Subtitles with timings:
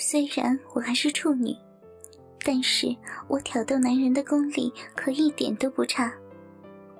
[0.00, 1.52] 虽然我还是处女，
[2.44, 2.86] 但是
[3.26, 6.14] 我挑逗男人的功力可一点都不差。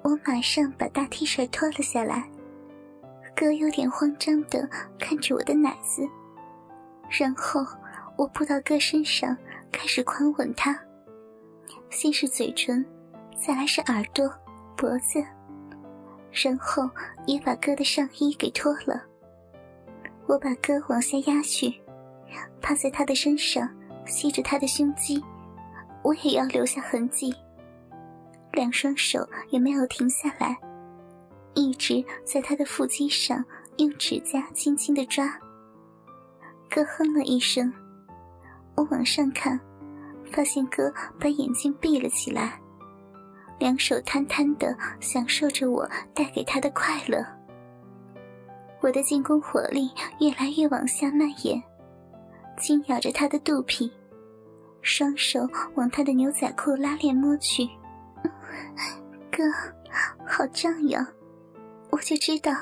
[0.02, 2.28] 我马上把大 T 恤脱了下来，
[3.36, 6.02] 哥有点慌张的看着我的奶子，
[7.08, 7.64] 然后
[8.16, 9.36] 我扑到哥身上
[9.70, 10.76] 开始狂吻他，
[11.90, 12.84] 先是嘴唇，
[13.36, 14.28] 再来是耳朵、
[14.76, 15.24] 脖子，
[16.32, 16.90] 然后
[17.28, 19.00] 也把哥的上衣给脱了。
[20.26, 21.80] 我把哥往下压去，
[22.60, 23.68] 趴在他的身上
[24.06, 25.22] 吸着他的胸肌，
[26.02, 27.34] 我也要留下痕迹。
[28.52, 30.56] 两双手也没有停下来，
[31.54, 33.44] 一直在他的腹肌上
[33.76, 35.38] 用指甲轻轻的抓。
[36.68, 37.72] 哥哼了一声，
[38.74, 39.58] 我往上看，
[40.32, 42.60] 发现哥把眼睛闭了起来，
[43.58, 47.24] 两手摊摊的享受着我带给他的快乐。
[48.80, 51.60] 我的进攻火力越来越往下蔓延，
[52.58, 53.90] 紧咬着他的肚皮，
[54.82, 55.40] 双手
[55.74, 57.68] 往他的牛仔裤拉链摸去。
[59.30, 59.44] 哥，
[60.26, 61.06] 好胀呀！
[61.90, 62.52] 我就知道，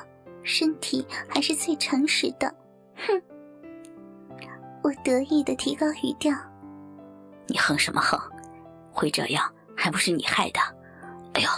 [0.42, 2.54] 身体还是最诚实的。
[2.96, 3.22] 哼！
[4.82, 6.32] 我得意的提高语调。
[7.46, 8.20] 你哼什么哼？
[8.92, 10.60] 会这样还不是你害的？
[11.34, 11.48] 哎呦！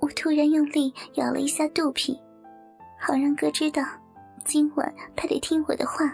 [0.00, 2.18] 我突然用力咬了一下肚皮，
[2.98, 3.82] 好让哥知道，
[4.44, 6.12] 今晚他得听我的话。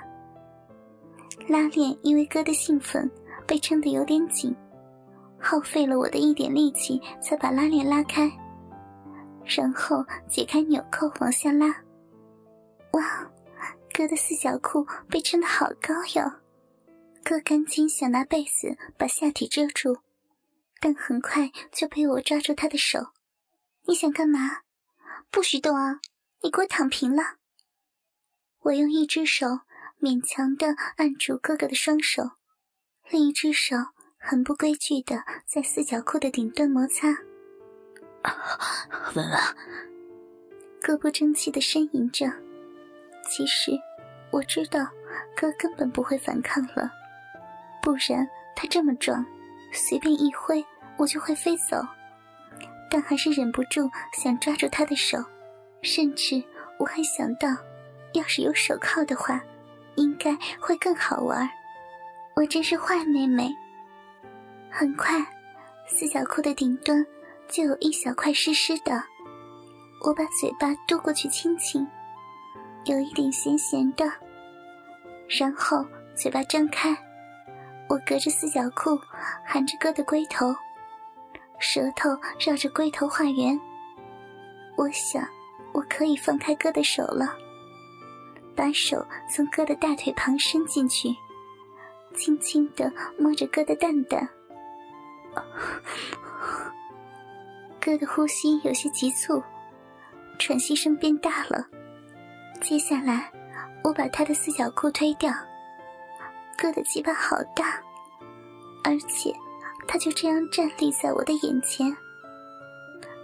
[1.49, 3.11] 拉链因为哥的兴奋
[3.47, 4.55] 被撑得有点紧。
[5.39, 8.31] 耗费了我的一点力气，才把拉链拉开，
[9.45, 11.67] 然后解开纽扣往下拉。
[12.93, 13.29] 哇，
[13.93, 16.33] 哥的四角裤被撑得好高哟！
[17.25, 19.99] 哥赶紧想拿被子把下体遮住，
[20.81, 23.09] 但很快就被我抓住他的手。
[23.87, 24.59] 你想干嘛？
[25.31, 26.01] 不许动啊！
[26.43, 27.37] 你给我躺平了。
[28.61, 29.47] 我用一只手
[30.03, 32.33] 勉强的按住哥哥的双手，
[33.09, 33.77] 另一只手。
[34.25, 37.09] 很不规矩的在四角裤的顶端摩擦，
[39.17, 39.39] 文文，
[40.81, 42.33] 哥不争气的呻吟着。
[43.29, 43.73] 其实
[44.31, 44.87] 我知道
[45.37, 46.89] 哥根本不会反抗了，
[47.83, 48.25] 不然
[48.55, 49.27] 他这么壮，
[49.73, 50.65] 随便一挥
[50.97, 51.85] 我就会飞走。
[52.89, 53.91] 但还是忍不住
[54.23, 55.19] 想抓住他的手，
[55.83, 56.41] 甚至
[56.79, 57.49] 我还想到，
[58.13, 59.43] 要是有手铐的话，
[59.97, 61.49] 应该会更好玩。
[62.35, 63.51] 我真是坏妹妹。
[64.71, 65.25] 很快，
[65.87, 67.05] 四角裤的顶端
[67.49, 69.03] 就有一小块湿湿的。
[70.05, 71.87] 我把嘴巴嘟过去亲亲，
[72.87, 74.11] 有一点咸咸的。
[75.29, 76.97] 然后嘴巴张开，
[77.89, 78.99] 我隔着四角裤
[79.47, 80.55] 含着哥的龟头，
[81.59, 82.11] 舌头
[82.41, 83.61] 绕着龟头画圆。
[84.77, 85.23] 我想，
[85.73, 87.37] 我可以放开哥的手了，
[88.55, 91.09] 把手从哥的大腿旁伸进去，
[92.15, 94.29] 轻轻地摸着哥的蛋蛋。
[97.81, 99.43] 哥的呼吸有些急促，
[100.39, 101.67] 喘息声变大了。
[102.61, 103.31] 接下来，
[103.83, 105.33] 我把他的四角裤推掉。
[106.57, 107.81] 哥的鸡巴好大，
[108.85, 109.35] 而且
[109.89, 111.95] 他就这样站立在我的眼前。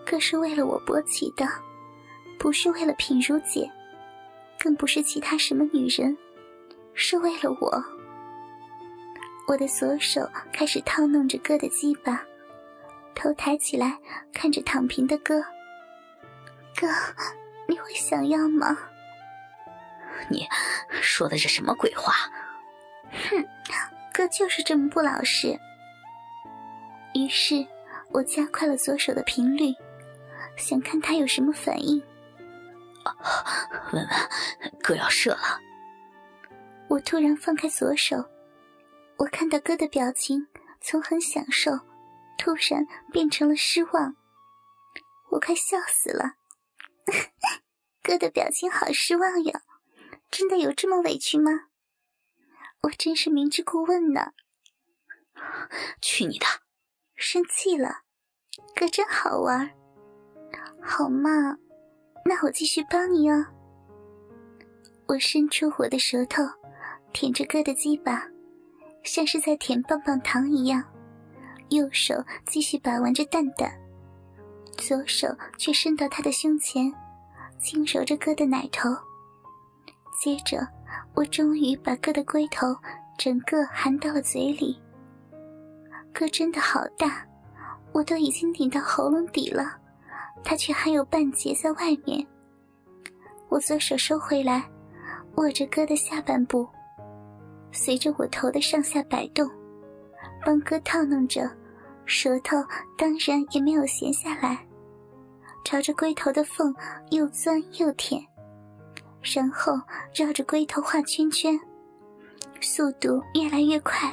[0.05, 1.47] 哥是为了我勃起的，
[2.39, 3.71] 不是为了品如姐，
[4.59, 6.17] 更不是其他什么女人，
[6.95, 7.85] 是为了我。
[9.47, 12.23] 我的左手开始套弄着哥的鸡巴，
[13.15, 13.99] 头抬起来
[14.33, 15.41] 看着躺平的哥。
[16.77, 16.87] 哥，
[17.67, 18.77] 你会想要吗？
[20.29, 20.47] 你
[21.01, 22.13] 说的是什么鬼话？
[23.31, 23.45] 哼，
[24.13, 25.59] 哥就是这么不老实。
[27.15, 27.67] 于是
[28.11, 29.73] 我加快了左手的频率，
[30.57, 32.03] 想看他有什么反应。
[33.93, 34.09] 文文，
[34.83, 35.61] 哥要射了。
[36.89, 38.17] 我突然放开左手。
[39.17, 40.47] 我看到哥的表情
[40.81, 41.73] 从很享受，
[42.39, 44.15] 突然变成了失望，
[45.31, 46.35] 我快笑死了。
[48.03, 49.63] 哥的表情好失望呀，
[50.31, 51.51] 真的有这么委屈吗？
[52.83, 54.33] 我真是明知故问呢。
[56.01, 56.47] 去你的！
[57.17, 58.03] 生气了，
[58.77, 59.75] 哥真好玩。
[60.81, 61.59] 好嘛，
[62.29, 63.43] 那我继续帮你哦。
[65.07, 66.43] 我伸出我的舌头，
[67.15, 68.23] 舔着哥的鸡巴。
[69.03, 70.85] 像是在舔棒棒糖一样，
[71.71, 72.15] 右手
[72.45, 73.73] 继续把玩着蛋蛋，
[74.77, 75.27] 左手
[75.57, 76.93] 却伸到他的胸前，
[77.59, 78.91] 轻揉着哥的奶头。
[80.21, 80.69] 接着，
[81.15, 82.77] 我终于把哥的龟头
[83.17, 84.79] 整个含到了嘴里。
[86.13, 87.27] 哥真的好大，
[87.93, 89.78] 我都已经顶到喉咙底了，
[90.43, 92.27] 他却还有半截在外面。
[93.49, 94.69] 我左手收回来，
[95.37, 96.69] 握着哥的下半部。
[97.73, 99.49] 随着我头的上下摆动，
[100.45, 101.51] 帮哥套弄着，
[102.07, 102.57] 舌头
[102.97, 104.67] 当然也没有闲下来，
[105.65, 106.75] 朝着龟头的缝
[107.11, 108.23] 又钻又舔，
[109.23, 109.79] 然后
[110.15, 111.59] 绕着龟头画圈圈，
[112.61, 114.13] 速度越来越快。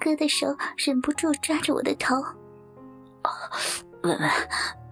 [0.00, 2.14] 哥的手忍不住抓着我的头，
[4.02, 4.30] 文文，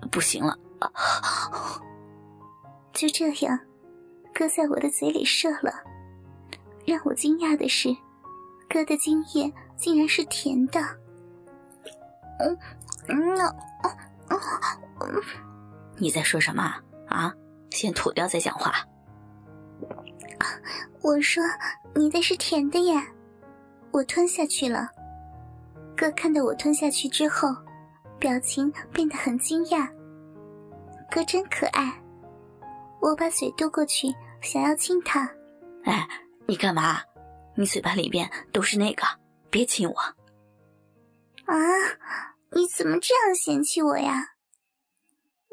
[0.08, 0.58] 不行了，
[2.93, 3.58] 就这样，
[4.35, 5.73] 哥在我的嘴里射了。
[6.85, 7.88] 让我惊讶的是，
[8.69, 10.81] 哥的精液竟然是甜的。
[12.38, 12.56] 嗯
[13.08, 14.41] 嗯嗯
[15.00, 15.23] 嗯，
[15.97, 16.62] 你在说什么
[17.08, 17.35] 啊？
[17.70, 18.73] 先吐掉再讲话。
[21.03, 21.43] 我说
[21.94, 23.06] 你的是甜的呀，
[23.91, 24.88] 我吞下去了。
[25.97, 27.49] 哥看到我吞下去之后，
[28.19, 29.88] 表情变得很惊讶。
[31.11, 32.03] 哥真可爱，
[33.00, 34.08] 我把嘴嘟过去
[34.41, 35.31] 想要亲他。
[35.85, 36.08] 哎。
[36.49, 37.03] 你干嘛？
[37.56, 39.03] 你嘴巴里边都是那个，
[39.50, 39.99] 别亲我！
[39.99, 41.56] 啊！
[42.53, 44.37] 你怎么这样嫌弃我呀？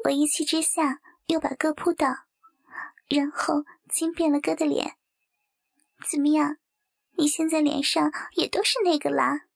[0.04, 2.06] 我一气之下又把哥扑倒，
[3.08, 4.94] 然后亲遍了哥的脸。
[6.08, 6.58] 怎么样？
[7.18, 9.46] 你现在脸上也都是那个啦？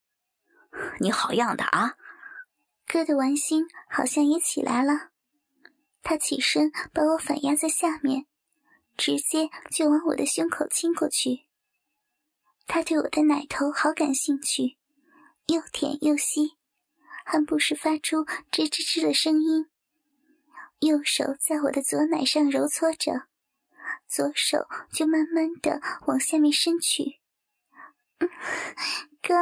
[0.99, 1.95] 你好样的啊！
[2.85, 5.11] 哥的玩心好像也起来了，
[6.09, 8.25] 他起身把我反压在下面。
[8.97, 11.45] 直接就往我的胸口亲过去。
[12.67, 14.79] 他对我的奶头好感兴趣，
[15.49, 16.57] 又舔又吸，
[17.27, 19.69] 还不时发出吱吱吱的声音。
[20.79, 23.27] 右手在我的左奶上揉搓着，
[24.07, 27.21] 左手就慢慢的往下面伸去。
[28.19, 29.35] 哥，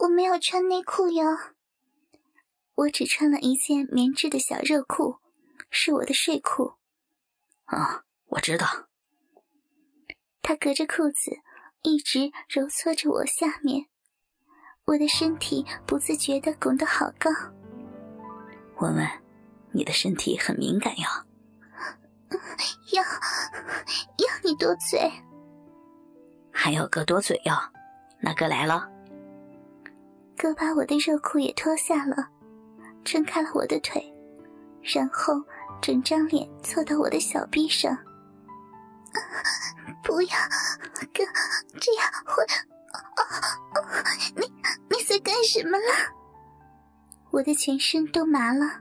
[0.00, 1.24] 我没有穿内裤哟，
[2.74, 5.16] 我只穿了一件棉质的小热裤，
[5.70, 6.74] 是我的睡裤。
[7.64, 8.02] 啊。
[8.30, 8.66] 我知道，
[10.42, 11.38] 他隔着裤子
[11.82, 13.86] 一直揉搓着我下面，
[14.84, 17.30] 我的身体不自觉的拱得好高。
[18.78, 19.08] 文文，
[19.70, 21.24] 你的身体很敏感呀。
[22.92, 25.10] 要要你多嘴，
[26.52, 27.70] 还要哥多嘴呀？
[28.20, 28.90] 那哥来了。
[30.36, 32.28] 哥把我的热裤也脱下了，
[33.04, 34.12] 撑开了我的腿，
[34.94, 35.34] 然后
[35.80, 37.96] 整张脸凑到我的小臂上。
[40.02, 40.36] 不要，
[41.12, 41.24] 哥，
[41.80, 42.44] 这样会……
[44.36, 44.46] 你
[44.90, 45.84] 你在干什么了？
[47.30, 48.80] 我的全身都麻了。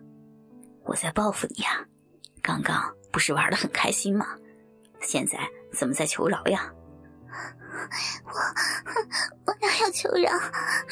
[0.84, 1.84] 我在报复你呀！
[2.42, 4.28] 刚刚不是玩的很开心吗？
[5.02, 5.40] 现在
[5.74, 6.72] 怎么在求饶呀？
[8.25, 8.31] 我
[9.46, 10.31] 我哪有求饶？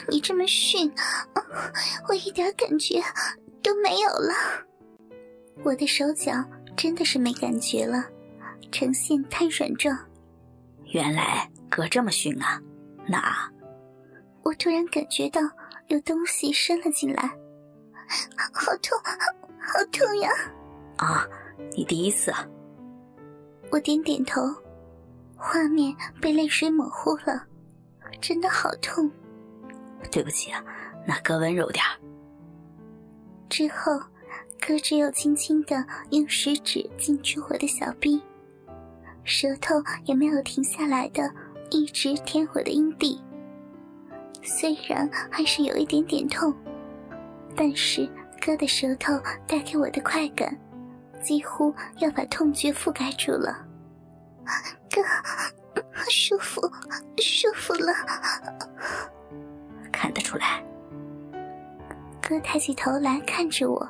[0.07, 0.91] 你这么训，
[2.07, 3.01] 我一点感觉
[3.61, 4.33] 都没有了。
[5.63, 6.33] 我的手脚
[6.75, 8.05] 真的是没感觉了。
[8.71, 9.95] 呈现瘫软状。
[10.85, 12.59] 原来哥这么训啊！
[13.05, 13.21] 那
[14.41, 15.39] 我突然感觉到
[15.89, 17.21] 有东西伸了进来，
[18.51, 18.99] 好痛，
[19.59, 20.29] 好痛呀！
[20.97, 21.27] 啊，
[21.75, 22.47] 你第一次啊？
[23.71, 24.41] 我点点头，
[25.35, 27.45] 画面被泪水模糊了，
[28.19, 29.09] 真的好痛。
[30.11, 30.63] 对不起啊，
[31.05, 31.83] 那哥温柔点
[33.49, 34.01] 之后，
[34.65, 38.21] 哥只有轻轻的用食指进出我的小臂。
[39.25, 39.75] 舌头
[40.05, 41.29] 也没有停下来的，
[41.69, 43.21] 一直舔我的阴蒂。
[44.41, 46.53] 虽然还是有一点点痛，
[47.57, 49.13] 但是哥的舌头
[49.45, 50.57] 带给我的快感，
[51.21, 53.65] 几乎要把痛觉覆盖住了。
[54.89, 55.01] 哥，
[56.09, 56.61] 舒服，
[57.17, 57.93] 舒服了。
[59.91, 60.63] 看得出来。
[62.21, 63.89] 哥抬起头来看着我，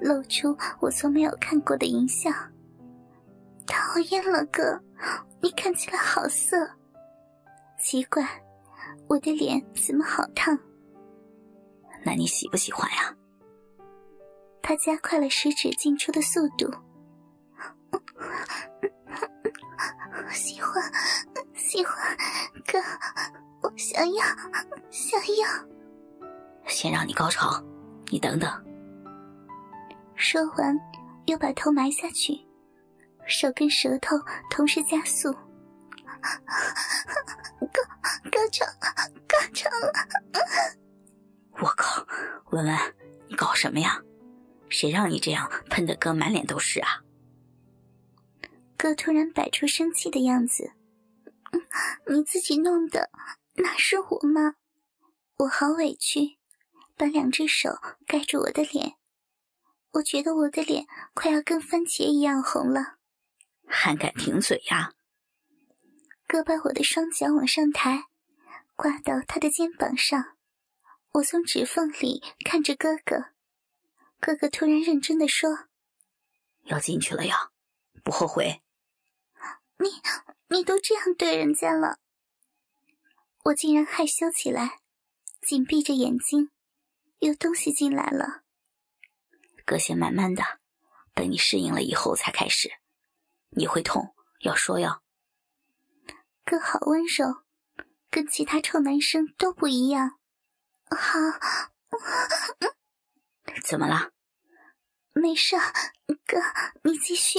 [0.00, 2.30] 露出我从没有看过的淫笑。
[3.66, 4.80] 讨厌了，哥，
[5.40, 6.56] 你看起来好色。
[7.78, 8.24] 奇怪，
[9.08, 10.58] 我的脸怎么好烫？
[12.04, 13.14] 那你喜不喜欢呀？
[14.62, 16.72] 他加快了食指进出的速度。
[20.32, 20.82] 喜欢，
[21.54, 22.16] 喜欢，
[22.66, 22.78] 哥，
[23.62, 24.24] 我想要，
[24.90, 26.66] 想要。
[26.66, 27.62] 先让你高潮，
[28.10, 28.65] 你等等。
[30.16, 30.76] 说完，
[31.26, 32.40] 又把头埋下去。
[33.26, 34.16] 手跟舌头
[34.50, 35.32] 同时加速，
[37.60, 37.68] 高
[38.30, 38.64] 高潮
[39.26, 39.92] 高潮了！
[41.58, 42.06] 我靠，
[42.50, 42.76] 文文，
[43.28, 44.00] 你搞什么呀？
[44.68, 47.02] 谁让你这样喷的哥满脸都是啊？
[48.76, 50.72] 哥突然摆出生气的样子，
[52.08, 53.10] 你自己弄的，
[53.54, 54.54] 哪是我吗？
[55.38, 56.38] 我好委屈，
[56.96, 57.70] 把两只手
[58.06, 58.94] 盖住我的脸，
[59.92, 62.98] 我觉得我的脸快要跟番茄一样红了。
[63.66, 64.94] 还敢顶嘴呀！
[66.26, 68.04] 哥把我的双脚往上抬，
[68.74, 70.36] 挂到他的肩膀上。
[71.12, 73.26] 我从指缝里看着哥哥，
[74.20, 75.66] 哥哥突然认真的说
[76.64, 77.52] ：“要进去了呀，
[78.04, 78.62] 不后悔？”
[79.78, 79.88] 你
[80.48, 81.98] 你都这样对人家了，
[83.44, 84.80] 我竟然害羞起来，
[85.40, 86.50] 紧闭着眼睛。
[87.18, 88.42] 有东西进来了。
[89.66, 90.42] 哥先慢慢的，
[91.12, 92.70] 等你适应了以后才开始。
[93.50, 95.02] 你会痛，要说哟。
[96.44, 97.42] 哥好温柔，
[98.08, 100.20] 跟其他臭男生都不一样。
[100.88, 101.18] 好，
[103.64, 104.12] 怎么了？
[105.12, 105.56] 没事，
[106.26, 106.38] 哥，
[106.84, 107.38] 你继续。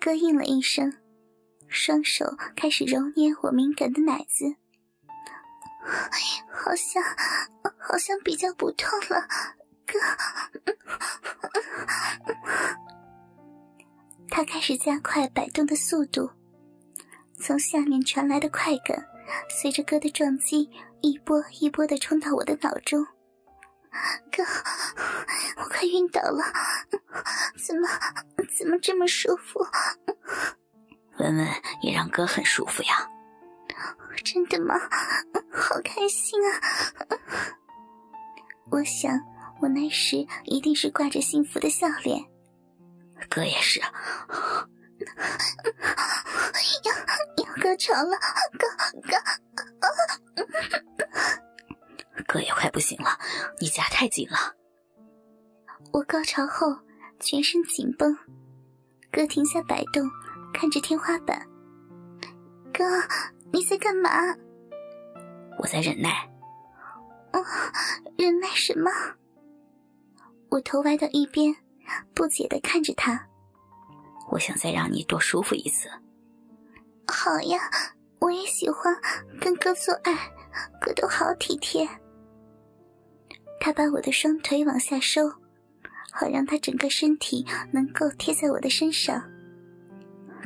[0.00, 0.96] 哥应了一声，
[1.66, 4.44] 双手开始揉捏我敏感的奶子，
[6.52, 7.02] 好像，
[7.80, 9.26] 好像比较不痛了，哥。
[14.30, 16.30] 他开始加快摆动的速度，
[17.40, 19.06] 从下面传来的快感，
[19.48, 23.06] 随着哥的撞击，一波一波的冲到我的脑中。
[24.30, 24.44] 哥，
[25.56, 26.44] 我快晕倒了，
[27.66, 27.88] 怎么
[28.58, 29.66] 怎么这么舒服？
[31.18, 31.48] 文文
[31.80, 33.08] 也让哥很舒服呀。
[34.22, 34.74] 真的吗？
[35.50, 36.60] 好开心啊！
[38.70, 39.18] 我想
[39.60, 42.24] 我那时一定是挂着幸福的笑脸。
[43.28, 43.80] 哥也是。
[46.84, 46.92] 要
[47.44, 48.18] 要高潮了，
[48.58, 48.68] 哥
[49.02, 49.16] 哥。
[52.26, 53.18] 哥也快不行了，
[53.60, 54.54] 你夹太紧了。
[55.92, 56.76] 我高潮后
[57.20, 58.16] 全身紧绷，
[59.10, 60.08] 哥停下摆动，
[60.52, 61.46] 看着天花板。
[62.72, 62.84] 哥，
[63.52, 64.10] 你在干嘛？
[65.58, 66.28] 我在忍耐。
[67.32, 67.42] 哦，
[68.18, 68.90] 忍耐什么？
[70.56, 71.54] 我头歪到一边，
[72.14, 73.28] 不解的看着他。
[74.30, 75.86] 我想再让你多舒服一次。
[77.06, 77.58] 好呀，
[78.20, 78.96] 我也喜欢
[79.38, 80.14] 跟哥做爱，
[80.80, 81.86] 哥都好体贴。
[83.60, 85.28] 他把我的双腿往下收，
[86.10, 89.22] 好让他整个身体能够贴在我的身上。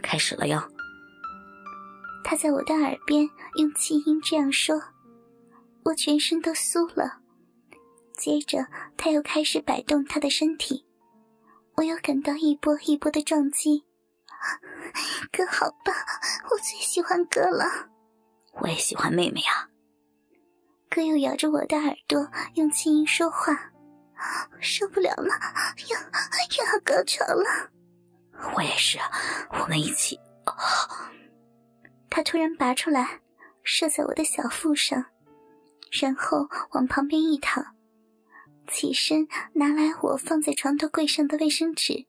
[0.02, 0.61] 开始了哟。
[2.25, 4.83] 他在我的耳边用气音这样说，
[5.85, 7.20] 我全身都酥了。
[8.21, 8.67] 接着
[8.99, 10.85] 他又开始摆动他的身体，
[11.77, 13.83] 我又感到一波一波的撞击。
[15.33, 15.95] 哥好棒，
[16.50, 17.65] 我最喜欢哥了。
[18.61, 19.67] 我也喜欢妹妹呀。
[20.91, 23.73] 哥又咬着我的耳朵，用轻音说话，
[24.61, 25.33] 受不了了，
[25.89, 27.71] 要要高潮了。
[28.55, 28.99] 我也是，
[29.50, 30.21] 我们一起。
[32.11, 33.21] 他突然拔出来，
[33.62, 35.03] 射在我的小腹上，
[36.03, 37.65] 然后往旁边一躺，
[38.69, 42.07] 起身拿来我放在床头柜上的卫生纸，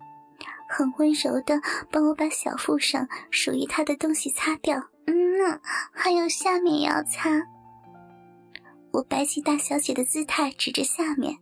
[0.69, 1.59] 很温柔的
[1.91, 4.89] 帮我把小腹上属于他的东西擦掉。
[5.07, 5.59] 嗯，
[5.91, 7.29] 还有下面也要擦。
[8.93, 11.37] 我摆起大小姐的姿态，指着下面，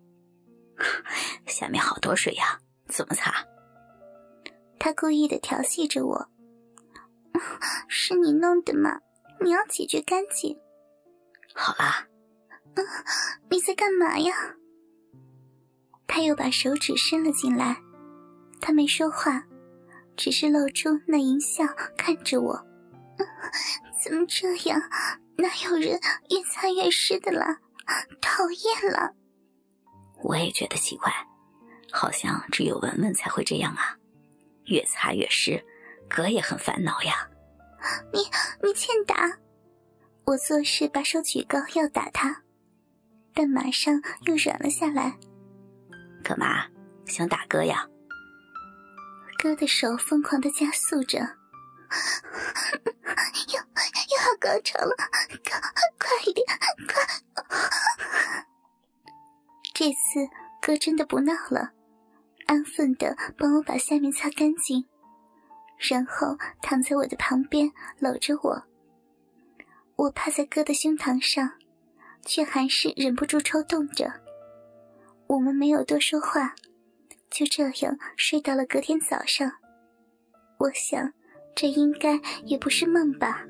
[1.46, 3.34] 下面好多水呀，怎么擦？
[4.80, 6.30] 他故意的调戏着我，
[7.89, 9.00] 是你弄的吗？
[9.42, 10.58] 你要解决干净。
[11.54, 12.08] 好啦，
[12.75, 12.86] 嗯，
[13.50, 14.34] 你在干嘛呀？
[16.12, 17.78] 他又把手指伸了进来，
[18.60, 19.46] 他没说话，
[20.18, 21.63] 只是露出那淫笑
[21.96, 22.66] 看着我。
[24.04, 24.82] 怎么这样？
[25.38, 26.00] 哪有人
[26.30, 27.60] 越擦越湿的啦？
[28.20, 29.13] 讨厌了！
[30.24, 31.13] 我也觉得奇怪，
[31.92, 33.96] 好像只有文文才会这样啊，
[34.66, 35.63] 越擦越湿，
[36.10, 37.30] 哥也很烦恼呀。
[38.12, 38.20] 你
[38.68, 39.38] 你欠打！
[40.25, 42.42] 我做事把手举高要打他，
[43.34, 45.18] 但马上又软了下来。
[46.24, 46.66] 干嘛？
[47.06, 47.88] 想打哥呀？
[49.42, 51.20] 哥的手疯狂的加速着。
[53.50, 54.96] 要要高潮了，
[55.44, 55.60] 快
[55.98, 56.46] 快一点，
[56.88, 57.02] 快！
[59.74, 60.30] 这次
[60.62, 61.72] 哥真的不闹了，
[62.46, 64.86] 安分的帮我把下面擦干净，
[65.78, 68.64] 然后躺在我的旁边搂着我。
[69.96, 71.54] 我趴在哥的胸膛上，
[72.24, 74.14] 却还是忍不住抽动着。
[75.29, 76.53] 我们没有多说话，
[77.31, 79.50] 就这样睡到了隔天早上。
[80.59, 81.12] 我想。
[81.55, 83.43] 这应该也不是梦吧。